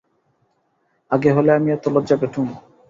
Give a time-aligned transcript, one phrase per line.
[1.11, 2.47] আগে হলে আমি এতে লজ্জা পেতুম।